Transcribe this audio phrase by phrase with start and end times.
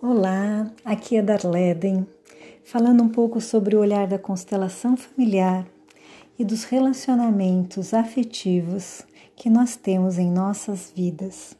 [0.00, 2.06] Olá, aqui é Darleden,
[2.62, 5.66] falando um pouco sobre o olhar da constelação familiar
[6.38, 9.04] e dos relacionamentos afetivos
[9.34, 11.56] que nós temos em nossas vidas.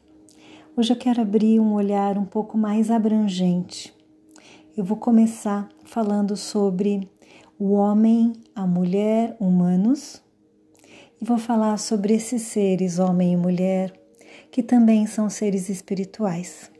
[0.76, 3.92] Hoje eu quero abrir um olhar um pouco mais abrangente.
[4.76, 7.10] Eu vou começar falando sobre
[7.58, 10.22] o homem, a mulher, humanos,
[11.20, 13.92] e vou falar sobre esses seres, homem e mulher,
[14.48, 16.77] que também são seres espirituais.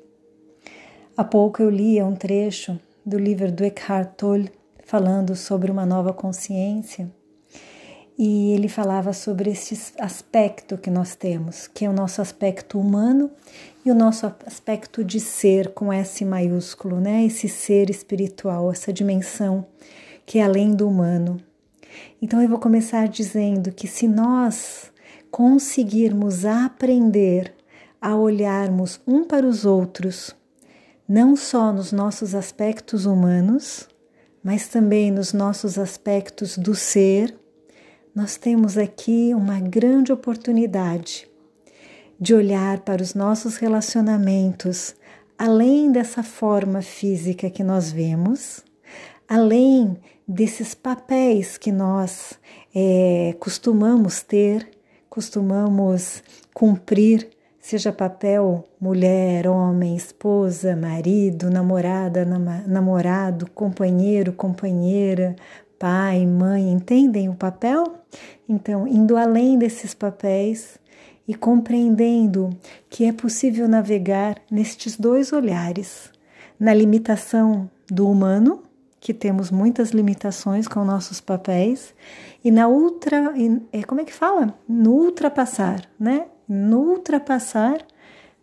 [1.18, 4.52] Há pouco eu lia um trecho do livro do Eckhart Tolle
[4.84, 7.10] falando sobre uma nova consciência
[8.16, 13.32] e ele falava sobre esse aspecto que nós temos, que é o nosso aspecto humano
[13.84, 17.24] e o nosso aspecto de ser com S maiúsculo, né?
[17.24, 19.66] Esse ser espiritual, essa dimensão
[20.24, 21.40] que é além do humano.
[22.22, 24.92] Então eu vou começar dizendo que se nós
[25.32, 27.52] conseguirmos aprender
[28.00, 30.38] a olharmos um para os outros
[31.08, 33.88] não só nos nossos aspectos humanos,
[34.44, 37.34] mas também nos nossos aspectos do ser,
[38.14, 41.28] nós temos aqui uma grande oportunidade
[42.20, 44.94] de olhar para os nossos relacionamentos
[45.38, 48.64] além dessa forma física que nós vemos,
[49.28, 52.32] além desses papéis que nós
[52.74, 54.68] é, costumamos ter,
[55.08, 57.30] costumamos cumprir
[57.68, 62.24] seja papel mulher, homem, esposa, marido, namorada,
[62.66, 65.36] namorado, companheiro, companheira,
[65.78, 67.84] pai, mãe, entendem o papel?
[68.48, 70.78] Então, indo além desses papéis
[71.26, 72.48] e compreendendo
[72.88, 76.10] que é possível navegar nestes dois olhares,
[76.58, 78.62] na limitação do humano,
[78.98, 81.94] que temos muitas limitações com nossos papéis,
[82.42, 83.34] e na ultra,
[83.70, 84.54] é, como é que fala?
[84.66, 86.28] No ultrapassar, né?
[86.48, 87.78] No ultrapassar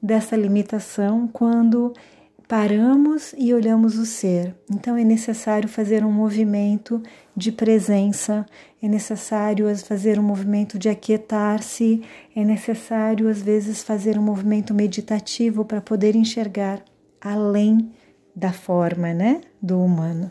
[0.01, 1.93] dessa limitação quando
[2.47, 4.55] paramos e olhamos o ser.
[4.69, 7.01] Então é necessário fazer um movimento
[7.35, 8.45] de presença,
[8.81, 12.03] é necessário fazer um movimento de aquietar-se,
[12.35, 16.83] é necessário às vezes fazer um movimento meditativo para poder enxergar
[17.19, 17.91] além
[18.35, 20.29] da forma, né, do humano.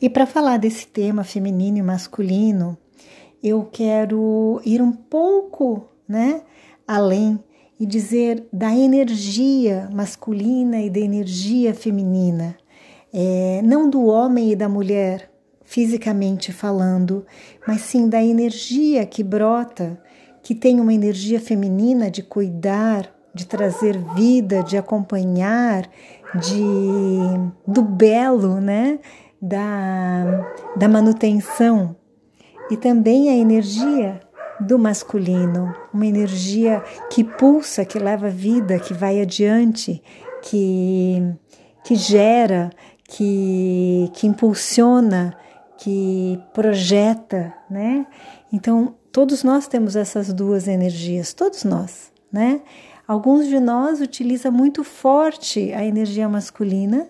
[0.00, 2.76] E para falar desse tema feminino e masculino,
[3.40, 6.42] eu quero ir um pouco né?
[6.86, 7.42] Além
[7.80, 12.54] e dizer da energia masculina e da energia feminina,
[13.12, 15.30] é, não do homem e da mulher
[15.64, 17.24] fisicamente falando,
[17.66, 19.98] mas sim da energia que brota,
[20.42, 25.88] que tem uma energia feminina de cuidar, de trazer vida, de acompanhar,
[26.34, 26.62] de
[27.66, 28.98] do belo, né?
[29.40, 30.46] Da,
[30.76, 31.96] da manutenção
[32.70, 34.20] e também a energia
[34.62, 40.02] do masculino, uma energia que pulsa, que leva vida, que vai adiante,
[40.42, 41.22] que,
[41.84, 42.70] que gera,
[43.08, 45.36] que, que impulsiona,
[45.78, 48.06] que projeta, né?
[48.52, 52.62] Então, todos nós temos essas duas energias, todos nós, né?
[53.06, 57.08] Alguns de nós utilizam muito forte a energia masculina,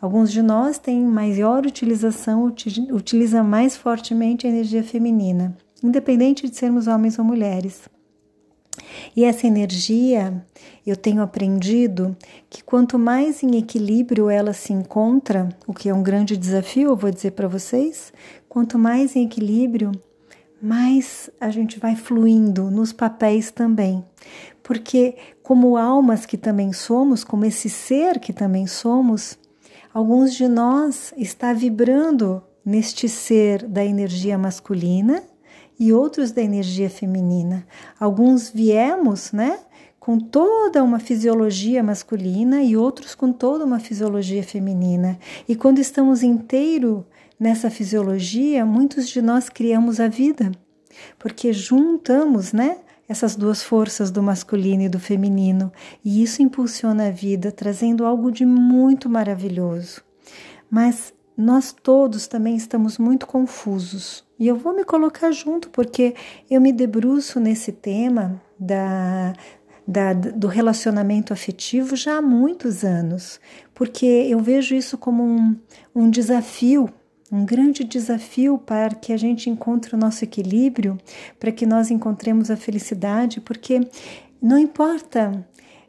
[0.00, 2.44] alguns de nós têm maior utilização,
[2.90, 7.88] utiliza mais fortemente a energia feminina independente de sermos homens ou mulheres.
[9.14, 10.44] E essa energia,
[10.86, 12.16] eu tenho aprendido
[12.48, 16.96] que quanto mais em equilíbrio ela se encontra, o que é um grande desafio, eu
[16.96, 18.12] vou dizer para vocês,
[18.48, 19.92] quanto mais em equilíbrio,
[20.60, 24.04] mais a gente vai fluindo nos papéis também.
[24.62, 29.36] Porque, como almas que também somos, como esse ser que também somos,
[29.92, 35.22] alguns de nós está vibrando neste ser da energia masculina
[35.78, 37.66] e outros da energia feminina.
[37.98, 39.58] Alguns viemos, né,
[39.98, 45.18] com toda uma fisiologia masculina e outros com toda uma fisiologia feminina.
[45.48, 47.06] E quando estamos inteiro
[47.38, 50.50] nessa fisiologia, muitos de nós criamos a vida,
[51.18, 52.78] porque juntamos, né,
[53.08, 55.72] essas duas forças do masculino e do feminino,
[56.04, 60.02] e isso impulsiona a vida, trazendo algo de muito maravilhoso.
[60.70, 64.24] Mas nós todos também estamos muito confusos.
[64.38, 66.14] E eu vou me colocar junto, porque
[66.50, 69.32] eu me debruço nesse tema da,
[69.86, 73.40] da, do relacionamento afetivo já há muitos anos,
[73.74, 75.56] porque eu vejo isso como um,
[75.94, 76.88] um desafio,
[77.30, 80.98] um grande desafio para que a gente encontre o nosso equilíbrio,
[81.40, 83.80] para que nós encontremos a felicidade, porque
[84.40, 85.46] não importa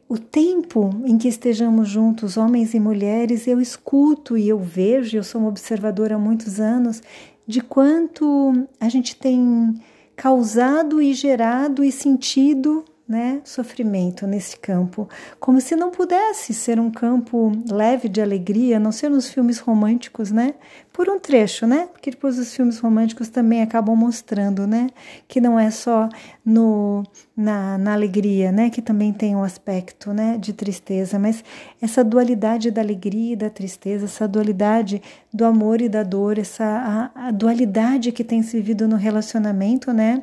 [0.08, 5.24] o tempo em que estejamos juntos, homens e mulheres, eu escuto e eu vejo, eu
[5.24, 7.02] sou uma observadora há muitos anos,
[7.48, 9.74] de quanto a gente tem
[10.16, 16.90] causado e gerado e sentido né, sofrimento nesse campo, como se não pudesse ser um
[16.90, 20.54] campo leve de alegria, não ser nos filmes românticos, né?
[20.94, 21.90] Por um trecho, né?
[21.92, 24.88] Porque depois os filmes românticos também acabam mostrando, né,
[25.28, 26.08] que não é só
[26.46, 27.04] no
[27.36, 31.44] na, na alegria, né, que também tem um aspecto, né, de tristeza, mas
[31.82, 35.02] essa dualidade da alegria e da tristeza, essa dualidade
[35.34, 39.92] do amor e da dor, essa a, a dualidade que tem se vivido no relacionamento,
[39.92, 40.22] né,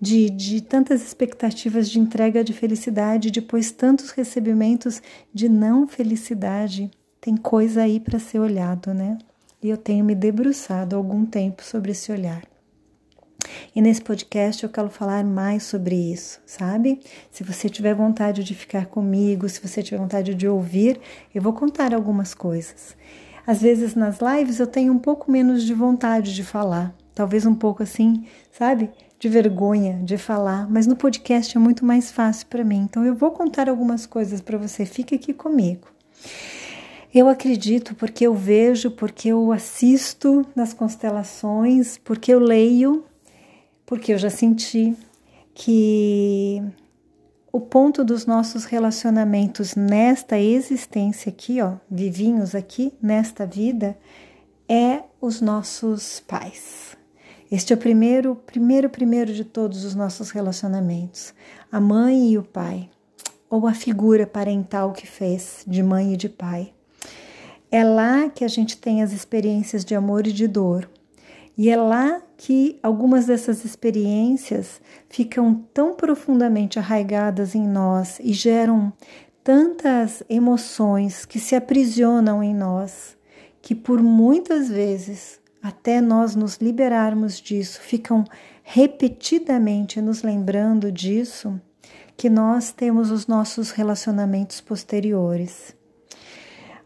[0.00, 5.00] de, de tantas expectativas de entrega de felicidade, depois tantos recebimentos
[5.32, 9.16] de não felicidade, tem coisa aí para ser olhado, né?
[9.62, 12.42] E eu tenho me debruçado algum tempo sobre esse olhar.
[13.74, 17.00] E nesse podcast eu quero falar mais sobre isso, sabe?
[17.30, 21.00] Se você tiver vontade de ficar comigo, se você tiver vontade de ouvir,
[21.34, 22.96] eu vou contar algumas coisas.
[23.46, 27.54] Às vezes nas lives eu tenho um pouco menos de vontade de falar, talvez um
[27.54, 28.90] pouco assim, sabe?
[29.18, 32.86] De vergonha de falar, mas no podcast é muito mais fácil para mim.
[32.88, 35.88] Então eu vou contar algumas coisas para você, fique aqui comigo.
[37.12, 43.04] Eu acredito porque eu vejo, porque eu assisto nas constelações, porque eu leio
[43.88, 44.94] porque eu já senti
[45.54, 46.62] que
[47.50, 53.96] o ponto dos nossos relacionamentos nesta existência aqui, ó, vivinhos aqui nesta vida,
[54.68, 56.97] é os nossos pais.
[57.50, 61.32] Este é o primeiro, primeiro, primeiro de todos os nossos relacionamentos,
[61.72, 62.90] a mãe e o pai,
[63.48, 66.74] ou a figura parental que fez de mãe e de pai.
[67.70, 70.90] É lá que a gente tem as experiências de amor e de dor.
[71.56, 78.92] E é lá que algumas dessas experiências ficam tão profundamente arraigadas em nós e geram
[79.42, 83.16] tantas emoções que se aprisionam em nós,
[83.62, 88.24] que por muitas vezes, até nós nos liberarmos disso, ficam
[88.62, 91.60] repetidamente nos lembrando disso,
[92.16, 95.76] que nós temos os nossos relacionamentos posteriores.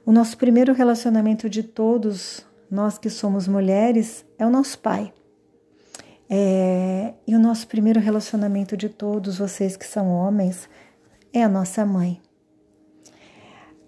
[0.05, 5.13] O nosso primeiro relacionamento de todos, nós que somos mulheres, é o nosso pai.
[6.29, 10.69] É, e o nosso primeiro relacionamento de todos vocês que são homens
[11.33, 12.21] é a nossa mãe.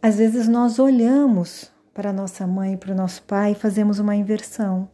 [0.01, 4.91] Às vezes nós olhamos para nossa mãe e para o nosso pai fazemos uma inversão.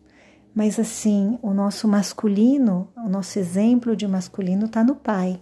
[0.55, 5.41] Mas assim, o nosso masculino, o nosso exemplo de masculino está no pai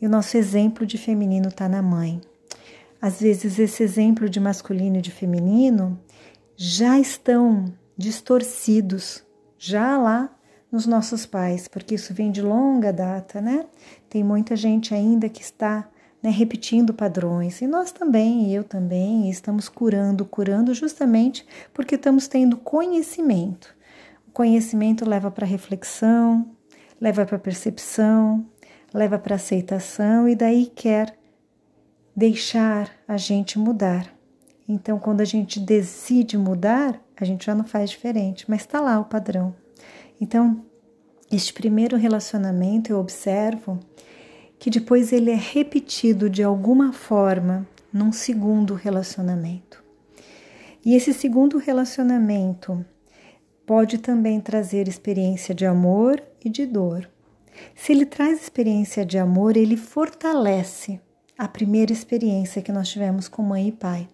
[0.00, 2.20] e o nosso exemplo de feminino está na mãe.
[3.00, 5.98] Às vezes, esse exemplo de masculino e de feminino
[6.56, 9.24] já estão distorcidos,
[9.56, 10.34] já lá
[10.70, 13.66] nos nossos pais, porque isso vem de longa data, né?
[14.08, 15.88] Tem muita gente ainda que está
[16.22, 22.56] né, repetindo padrões, e nós também, eu também, estamos curando, curando justamente porque estamos tendo
[22.56, 23.74] conhecimento.
[24.28, 26.50] O conhecimento leva para reflexão,
[27.00, 28.46] leva para percepção,
[28.92, 31.16] leva para aceitação e daí quer
[32.14, 34.14] deixar a gente mudar.
[34.68, 39.00] Então, quando a gente decide mudar, a gente já não faz diferente, mas está lá
[39.00, 39.54] o padrão.
[40.20, 40.64] Então,
[41.30, 43.80] este primeiro relacionamento eu observo
[44.60, 49.82] que depois ele é repetido de alguma forma num segundo relacionamento.
[50.84, 52.84] E esse segundo relacionamento
[53.64, 57.08] pode também trazer experiência de amor e de dor.
[57.74, 61.00] Se ele traz experiência de amor, ele fortalece
[61.38, 64.06] a primeira experiência que nós tivemos com mãe e pai.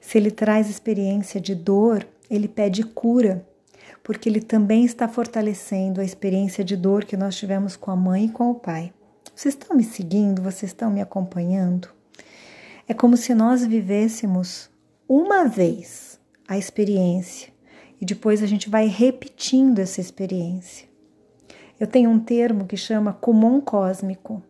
[0.00, 3.46] Se ele traz experiência de dor, ele pede cura
[4.02, 8.24] porque ele também está fortalecendo a experiência de dor que nós tivemos com a mãe
[8.24, 8.92] e com o pai.
[9.40, 10.42] Vocês estão me seguindo?
[10.42, 11.88] Vocês estão me acompanhando?
[12.86, 14.68] É como se nós vivêssemos
[15.08, 17.50] uma vez a experiência
[17.98, 20.86] e depois a gente vai repetindo essa experiência.
[21.80, 24.42] Eu tenho um termo que chama comum cósmico.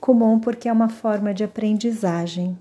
[0.00, 2.58] Comum porque é uma forma de aprendizagem.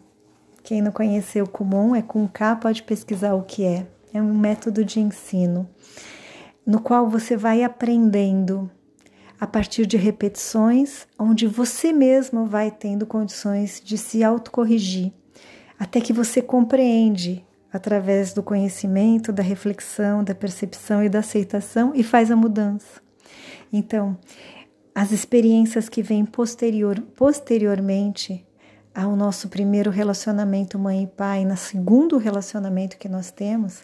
[0.62, 4.86] Quem não conheceu comum é com K, pode pesquisar o que é é um método
[4.86, 5.68] de ensino
[6.68, 8.70] no qual você vai aprendendo
[9.40, 15.12] a partir de repetições, onde você mesmo vai tendo condições de se autocorrigir,
[15.80, 22.04] até que você compreende através do conhecimento, da reflexão, da percepção e da aceitação e
[22.04, 23.02] faz a mudança.
[23.72, 24.18] Então,
[24.96, 28.44] as experiências que vêm posterior, posteriormente
[28.96, 33.84] ao nosso primeiro relacionamento mãe e pai, no segundo relacionamento que nós temos,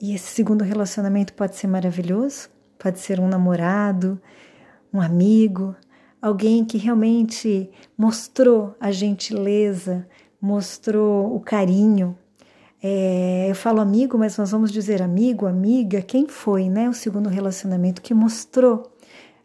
[0.00, 4.20] e esse segundo relacionamento pode ser maravilhoso, pode ser um namorado,
[4.94, 5.74] um amigo,
[6.22, 10.06] alguém que realmente mostrou a gentileza,
[10.40, 12.16] mostrou o carinho.
[12.80, 16.88] É, eu falo amigo, mas nós vamos dizer amigo, amiga, quem foi, né?
[16.88, 18.84] O segundo relacionamento que mostrou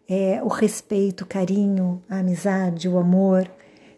[0.07, 3.49] é, o respeito, o carinho, a amizade, o amor,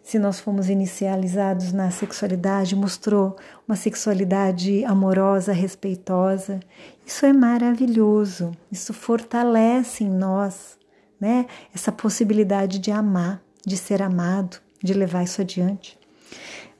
[0.02, 3.36] se nós fomos inicializados na sexualidade, mostrou
[3.68, 6.60] uma sexualidade amorosa, respeitosa.
[7.06, 10.80] Isso é maravilhoso, isso fortalece em nós
[11.22, 15.98] né, essa possibilidade de amar, de ser amado, de levar isso adiante.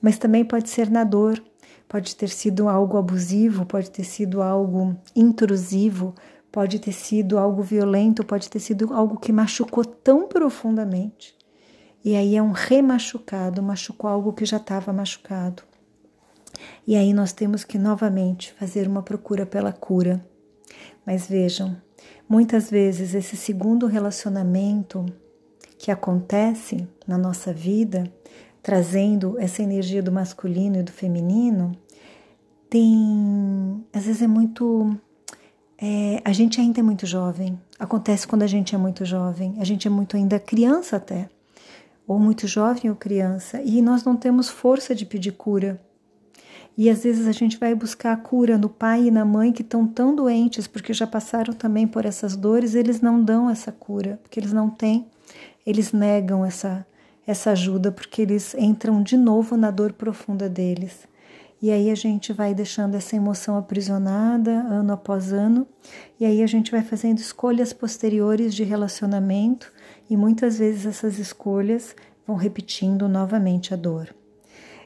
[0.02, 1.42] Mas também pode ser na dor,
[1.88, 6.14] pode ter sido algo abusivo, pode ter sido algo intrusivo,
[6.50, 11.40] pode ter sido algo violento, pode ter sido algo que machucou tão profundamente
[12.04, 15.62] e aí é um remachucado, machucou algo que já estava machucado.
[16.84, 20.24] E aí nós temos que novamente fazer uma procura pela cura.
[21.06, 21.76] Mas vejam,
[22.32, 25.04] muitas vezes esse segundo relacionamento
[25.76, 28.10] que acontece na nossa vida,
[28.62, 31.72] trazendo essa energia do masculino e do feminino,
[32.70, 33.84] tem.
[33.92, 34.96] Às vezes é muito.
[35.76, 37.60] É, a gente ainda é muito jovem.
[37.78, 39.56] Acontece quando a gente é muito jovem.
[39.58, 41.28] A gente é muito ainda criança até
[42.06, 45.80] ou muito jovem ou criança, e nós não temos força de pedir cura.
[46.76, 49.62] E às vezes a gente vai buscar a cura no pai e na mãe que
[49.62, 54.18] estão tão doentes porque já passaram também por essas dores, eles não dão essa cura,
[54.22, 55.06] porque eles não têm,
[55.66, 56.86] eles negam essa
[57.26, 61.06] essa ajuda porque eles entram de novo na dor profunda deles.
[61.60, 65.64] E aí a gente vai deixando essa emoção aprisionada ano após ano,
[66.18, 69.72] e aí a gente vai fazendo escolhas posteriores de relacionamento
[70.10, 71.94] e muitas vezes essas escolhas
[72.26, 74.12] vão repetindo novamente a dor.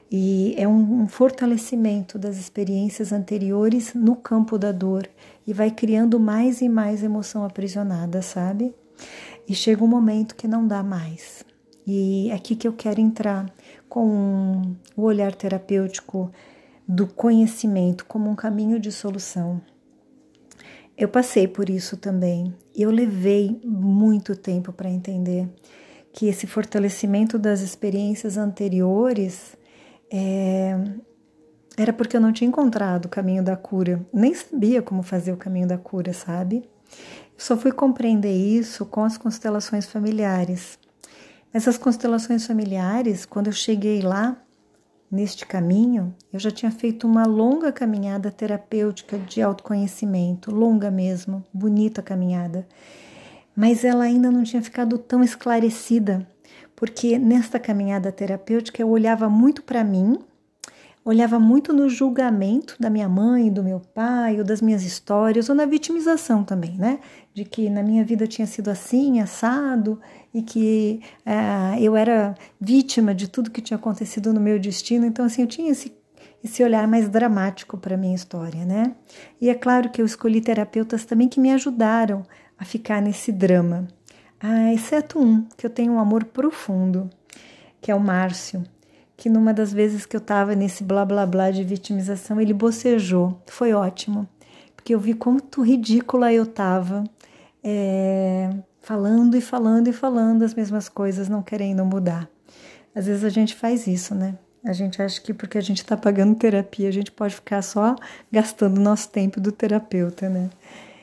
[0.09, 5.09] E é um, um fortalecimento das experiências anteriores no campo da dor
[5.45, 8.73] e vai criando mais e mais emoção aprisionada, sabe?
[9.47, 11.43] E chega um momento que não dá mais.
[11.85, 13.51] E é aqui que eu quero entrar
[13.89, 16.31] com o olhar terapêutico
[16.87, 19.61] do conhecimento como um caminho de solução.
[20.97, 22.55] Eu passei por isso também.
[22.73, 25.47] Eu levei muito tempo para entender
[26.13, 29.56] que esse fortalecimento das experiências anteriores
[30.11, 30.75] é,
[31.77, 34.05] era porque eu não tinha encontrado o caminho da cura.
[34.13, 36.67] Nem sabia como fazer o caminho da cura, sabe?
[37.37, 40.79] Só fui compreender isso com as constelações familiares.
[41.53, 44.37] Essas constelações familiares, quando eu cheguei lá,
[45.09, 52.01] Neste caminho, eu já tinha feito uma longa caminhada terapêutica de autoconhecimento, longa mesmo, bonita
[52.01, 52.67] caminhada,
[53.55, 56.27] mas ela ainda não tinha ficado tão esclarecida,
[56.77, 60.19] porque nesta caminhada terapêutica eu olhava muito para mim,
[61.03, 65.55] olhava muito no julgamento da minha mãe, do meu pai, ou das minhas histórias, ou
[65.55, 66.99] na vitimização também, né?
[67.33, 69.99] De que na minha vida tinha sido assim, assado,
[70.31, 75.03] e que uh, eu era vítima de tudo que tinha acontecido no meu destino.
[75.03, 75.91] Então, assim, eu tinha esse,
[76.43, 78.95] esse olhar mais dramático para a minha história, né?
[79.41, 82.21] E é claro que eu escolhi terapeutas também que me ajudaram
[82.55, 83.87] a ficar nesse drama.
[84.39, 87.09] Ah, exceto um, que eu tenho um amor profundo,
[87.81, 88.63] que é o Márcio
[89.17, 93.41] que numa das vezes que eu estava nesse blá blá blá de vitimização, ele bocejou.
[93.47, 94.29] Foi ótimo,
[94.75, 97.03] porque eu vi quanto ridícula eu estava,
[97.63, 102.29] é, falando e falando e falando as mesmas coisas, não querendo mudar.
[102.93, 104.37] Às vezes a gente faz isso, né?
[104.63, 107.95] A gente acha que porque a gente está pagando terapia, a gente pode ficar só
[108.31, 110.49] gastando nosso tempo do terapeuta, né?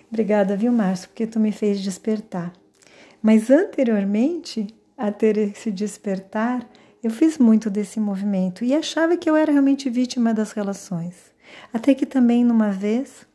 [0.08, 2.52] Obrigada, viu, Márcio, porque tu me fez despertar.
[3.24, 4.66] Mas anteriormente
[4.98, 6.68] a ter esse despertar,
[7.02, 11.32] eu fiz muito desse movimento e achava que eu era realmente vítima das relações.
[11.72, 13.26] Até que também, numa vez,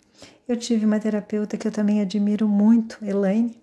[0.47, 3.59] eu tive uma terapeuta que eu também admiro muito, Elaine,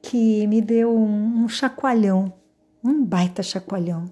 [0.00, 2.32] que me deu um, um chacoalhão,
[2.82, 4.04] um baita chacoalhão.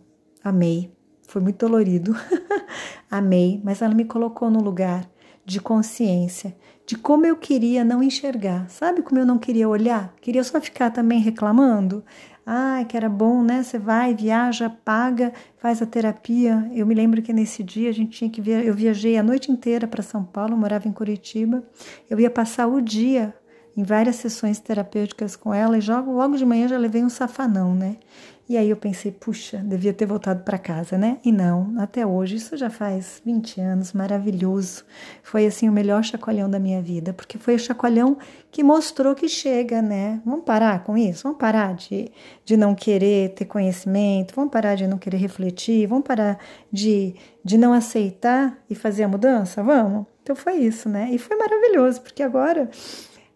[0.43, 0.91] Amei,
[1.23, 2.17] foi muito dolorido.
[3.09, 5.09] Amei, mas ela me colocou no lugar
[5.45, 6.57] de consciência,
[6.87, 8.69] de como eu queria não enxergar.
[8.69, 10.15] Sabe como eu não queria olhar?
[10.21, 12.05] Queria só ficar também reclamando.
[12.47, 13.63] Ah, que era bom, né?
[13.63, 16.71] Você vai, viaja, paga, faz a terapia.
[16.75, 18.63] Eu me lembro que nesse dia a gente tinha que via...
[18.63, 21.65] eu viajei a noite inteira para São Paulo, morava em Curitiba.
[22.09, 23.35] Eu ia passar o dia
[23.77, 27.75] em várias sessões terapêuticas com ela e logo, logo de manhã já levei um safanão,
[27.75, 27.97] né?
[28.47, 31.19] E aí eu pensei, puxa, devia ter voltado para casa, né?
[31.25, 34.85] E não, até hoje, isso já faz 20 anos, maravilhoso.
[35.23, 38.19] Foi assim o melhor chacoalhão da minha vida, porque foi o chacoalhão
[38.51, 40.21] que mostrou que chega, né?
[40.27, 41.23] Vamos parar com isso?
[41.23, 42.13] Vamos parar de,
[42.45, 46.39] de não querer ter conhecimento, vamos parar de não querer refletir, vamos parar
[46.71, 49.63] de, de não aceitar e fazer a mudança?
[49.63, 50.07] Vamos?
[50.23, 51.09] Então foi isso, né?
[51.11, 52.69] E foi maravilhoso, porque agora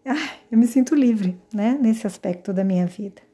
[0.05, 1.79] ah, eu me sinto livre, né?
[1.81, 3.28] Nesse aspecto da minha vida.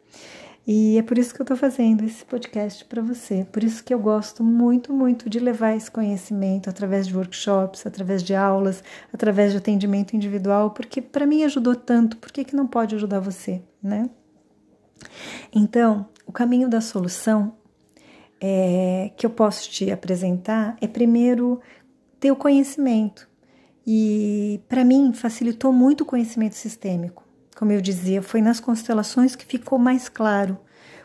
[0.67, 3.45] E é por isso que eu estou fazendo esse podcast para você.
[3.51, 8.23] Por isso que eu gosto muito, muito de levar esse conhecimento através de workshops, através
[8.23, 12.17] de aulas, através de atendimento individual, porque para mim ajudou tanto.
[12.17, 14.09] Por que, que não pode ajudar você, né?
[15.53, 17.55] Então, o caminho da solução
[18.41, 21.61] é, que eu posso te apresentar é primeiro
[22.19, 23.29] ter o conhecimento.
[23.85, 27.24] E para mim facilitou muito o conhecimento sistêmico.
[27.55, 30.59] Como eu dizia, foi nas constelações que ficou mais claro.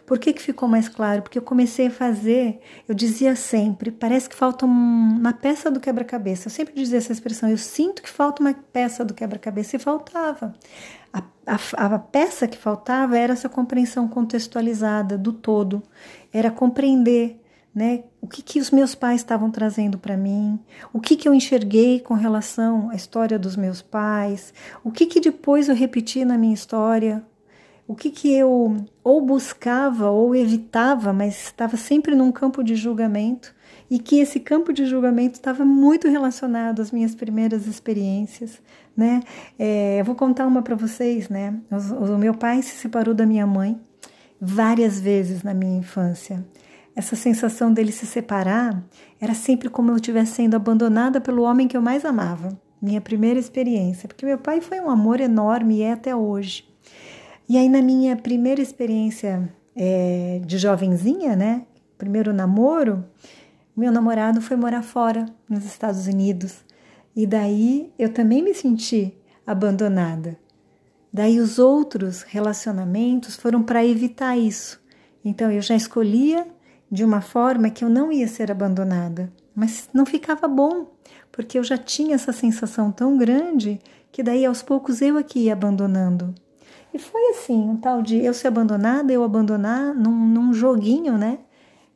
[0.04, 1.22] Por que, que ficou mais claro?
[1.22, 6.48] Porque eu comecei a fazer, eu dizia sempre, parece que falta uma peça do quebra-cabeça.
[6.48, 10.52] Eu sempre dizia essa expressão, eu sinto que falta uma peça do quebra-cabeça e faltava.
[11.12, 15.80] A, a, a, peça que faltava era essa compreensão contextualizada do todo,
[16.32, 17.39] era compreender
[17.74, 20.58] né, o que, que os meus pais estavam trazendo para mim,
[20.92, 25.20] o que, que eu enxerguei com relação à história dos meus pais, o que, que
[25.20, 27.24] depois eu repeti na minha história,
[27.86, 33.54] o que, que eu ou buscava ou evitava, mas estava sempre num campo de julgamento
[33.90, 38.62] e que esse campo de julgamento estava muito relacionado às minhas primeiras experiências,
[38.96, 39.20] né?
[39.58, 41.58] É, eu vou contar uma para vocês, né?
[41.68, 43.80] O, o meu pai se separou da minha mãe
[44.40, 46.44] várias vezes na minha infância.
[46.94, 48.82] Essa sensação dele se separar
[49.20, 52.58] era sempre como eu estivesse sendo abandonada pelo homem que eu mais amava.
[52.80, 56.68] Minha primeira experiência, porque meu pai foi um amor enorme e é até hoje.
[57.48, 61.66] E aí, na minha primeira experiência é, de jovenzinha, né?
[61.98, 63.04] Primeiro namoro,
[63.76, 66.64] meu namorado foi morar fora, nos Estados Unidos.
[67.14, 69.14] E daí eu também me senti
[69.46, 70.38] abandonada.
[71.12, 74.80] Daí os outros relacionamentos foram para evitar isso.
[75.24, 76.46] Então eu já escolhia
[76.90, 80.86] de uma forma que eu não ia ser abandonada, mas não ficava bom,
[81.30, 83.80] porque eu já tinha essa sensação tão grande
[84.10, 86.34] que daí aos poucos eu aqui ia abandonando.
[86.92, 91.38] E foi assim, um tal de eu ser abandonada, eu abandonar num, num joguinho, né?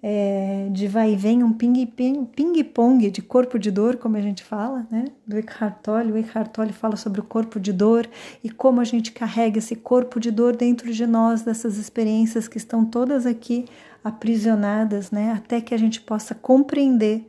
[0.07, 4.45] é, de vai e vem, um ping-pong ping de corpo de dor, como a gente
[4.45, 5.07] fala, né?
[5.27, 6.13] Do Eckhart Tolle.
[6.13, 8.07] O Eckhart Tolle fala sobre o corpo de dor
[8.43, 12.59] e como a gente carrega esse corpo de dor dentro de nós, dessas experiências que
[12.59, 13.65] estão todas aqui
[14.05, 15.33] aprisionadas, né?
[15.33, 17.27] Até que a gente possa compreender,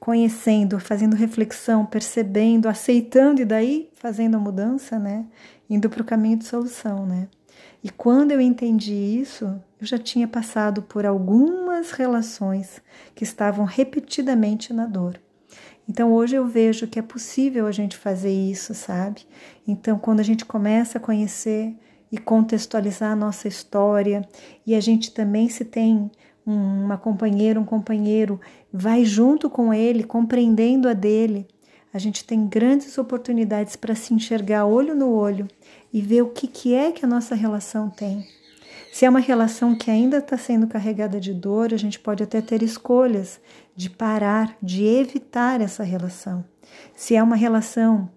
[0.00, 5.24] conhecendo, fazendo reflexão, percebendo, aceitando e daí fazendo a mudança, né?
[5.68, 7.28] Indo para o caminho de solução, né?
[7.82, 9.44] E quando eu entendi isso,
[9.80, 12.82] eu já tinha passado por algumas relações
[13.14, 15.18] que estavam repetidamente na dor.
[15.88, 19.26] Então hoje eu vejo que é possível a gente fazer isso, sabe?
[19.66, 21.74] Então quando a gente começa a conhecer
[22.10, 24.26] e contextualizar a nossa história
[24.66, 26.10] e a gente também se tem
[26.44, 28.40] uma companheira, um companheiro,
[28.72, 31.46] vai junto com ele, compreendendo a dele,
[31.92, 35.48] a gente tem grandes oportunidades para se enxergar olho no olho
[35.92, 38.24] e ver o que, que é que a nossa relação tem.
[38.92, 42.40] Se é uma relação que ainda está sendo carregada de dor, a gente pode até
[42.40, 43.40] ter escolhas
[43.76, 46.44] de parar, de evitar essa relação.
[46.94, 48.10] Se é uma relação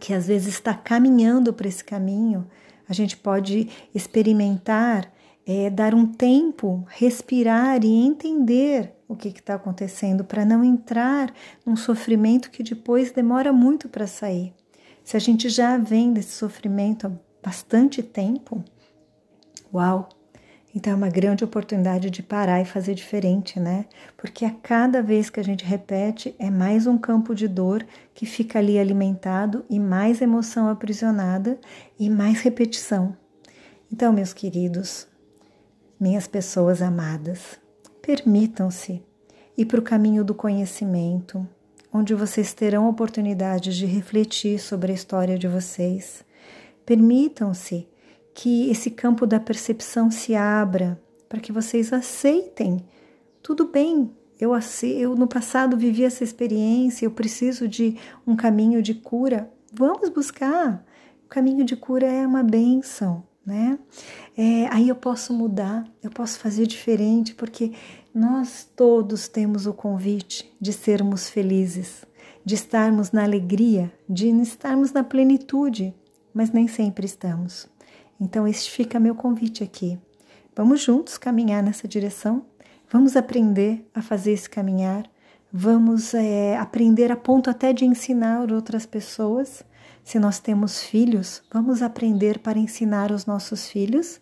[0.00, 2.46] que às vezes está caminhando para esse caminho,
[2.90, 5.12] a gente pode experimentar,
[5.46, 11.32] é, dar um tempo, respirar e entender o que está acontecendo para não entrar
[11.64, 14.52] num sofrimento que depois demora muito para sair.
[15.04, 18.60] Se a gente já vem desse sofrimento há bastante tempo,
[19.72, 20.08] uau!
[20.74, 23.86] Então é uma grande oportunidade de parar e fazer diferente, né?
[24.16, 28.24] Porque a cada vez que a gente repete, é mais um campo de dor que
[28.24, 31.58] fica ali alimentado e mais emoção aprisionada
[31.98, 33.16] e mais repetição.
[33.92, 35.08] Então, meus queridos,
[35.98, 37.58] minhas pessoas amadas,
[38.00, 39.02] permitam-se
[39.58, 41.46] ir para o caminho do conhecimento,
[41.92, 46.24] onde vocês terão oportunidade de refletir sobre a história de vocês.
[46.86, 47.88] Permitam-se
[48.34, 52.84] que esse campo da percepção se abra para que vocês aceitem.
[53.42, 58.94] Tudo bem, eu, eu no passado vivi essa experiência, eu preciso de um caminho de
[58.94, 59.50] cura.
[59.72, 60.84] Vamos buscar.
[61.24, 63.78] O caminho de cura é uma benção, né?
[64.36, 67.72] É, aí eu posso mudar, eu posso fazer diferente, porque
[68.12, 72.04] nós todos temos o convite de sermos felizes,
[72.44, 75.94] de estarmos na alegria, de estarmos na plenitude,
[76.34, 77.68] mas nem sempre estamos.
[78.20, 79.98] Então, este fica meu convite aqui.
[80.54, 82.44] Vamos juntos caminhar nessa direção,
[82.90, 85.08] vamos aprender a fazer esse caminhar,
[85.52, 89.64] vamos é, aprender a ponto até de ensinar outras pessoas.
[90.04, 94.20] Se nós temos filhos, vamos aprender para ensinar os nossos filhos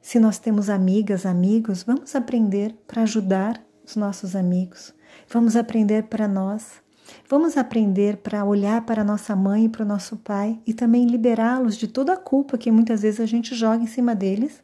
[0.00, 4.94] se nós temos amigas, amigos, vamos aprender para ajudar os nossos amigos.
[5.28, 6.80] Vamos aprender para nós.
[7.28, 11.76] Vamos aprender para olhar para nossa mãe e para o nosso pai e também liberá-los
[11.76, 14.62] de toda a culpa que muitas vezes a gente joga em cima deles,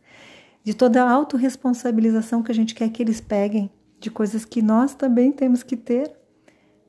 [0.62, 4.94] de toda a autorresponsabilização que a gente quer que eles peguem, de coisas que nós
[4.94, 6.10] também temos que ter.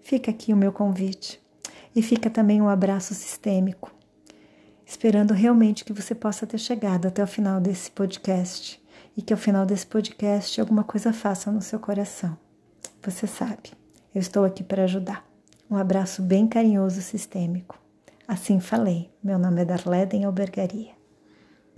[0.01, 1.41] Fica aqui o meu convite.
[1.95, 3.95] E fica também um abraço sistêmico
[4.85, 8.81] esperando realmente que você possa ter chegado até o final desse podcast
[9.17, 12.37] e que ao final desse podcast alguma coisa faça no seu coração.
[13.01, 13.71] Você sabe,
[14.13, 15.34] eu estou aqui para ajudar.
[15.69, 17.79] Um abraço bem carinhoso sistêmico.
[18.27, 20.93] Assim falei, meu nome é Darleden Albergaria.